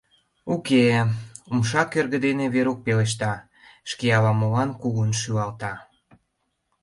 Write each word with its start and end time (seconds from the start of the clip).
—Уке-е,— 0.53 1.01
умша 1.51 1.83
кӧргӧ 1.91 2.17
дене 2.25 2.45
Верук 2.55 2.79
пелешта, 2.85 3.33
шке 3.89 4.07
ала-молан 4.17 4.69
кугун 4.81 5.11
шӱлалта. 5.19 5.73